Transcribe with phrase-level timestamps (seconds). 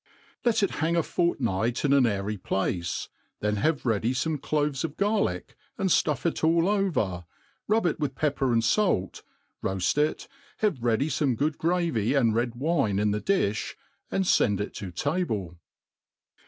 [0.43, 3.07] LET it hang a fortnight in an airy place,
[3.39, 7.25] then have ready fome cloves of garlic, and fhiff it all over,
[7.67, 9.21] rub it with pepper and fait
[9.61, 10.27] 5 roaft it,
[10.57, 13.75] have ready fomfe good gravy and red wine in the difl),
[14.09, 15.59] and; fend it to table.